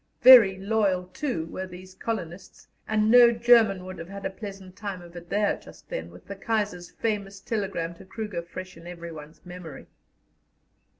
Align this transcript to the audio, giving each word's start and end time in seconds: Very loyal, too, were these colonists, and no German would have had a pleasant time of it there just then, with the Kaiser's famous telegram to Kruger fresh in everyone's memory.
Very 0.23 0.57
loyal, 0.57 1.05
too, 1.09 1.45
were 1.45 1.67
these 1.67 1.93
colonists, 1.93 2.67
and 2.87 3.11
no 3.11 3.31
German 3.31 3.85
would 3.85 3.99
have 3.99 4.09
had 4.09 4.25
a 4.25 4.31
pleasant 4.31 4.75
time 4.75 4.99
of 4.99 5.15
it 5.15 5.29
there 5.29 5.55
just 5.59 5.89
then, 5.89 6.09
with 6.09 6.25
the 6.25 6.35
Kaiser's 6.35 6.89
famous 6.89 7.39
telegram 7.39 7.93
to 7.93 8.05
Kruger 8.05 8.41
fresh 8.41 8.75
in 8.75 8.87
everyone's 8.87 9.45
memory. 9.45 9.85